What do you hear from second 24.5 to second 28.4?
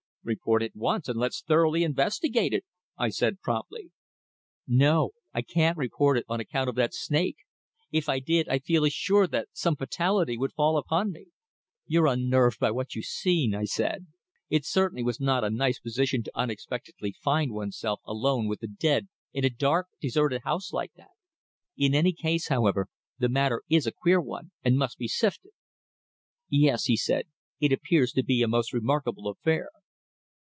and must be sifted." "Yes," he said, "it appears to